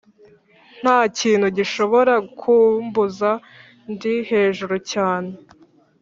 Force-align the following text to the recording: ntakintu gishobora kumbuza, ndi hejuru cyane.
ntakintu 0.81 1.47
gishobora 1.57 2.13
kumbuza, 2.39 3.29
ndi 3.91 4.13
hejuru 4.29 4.75
cyane. 4.91 5.31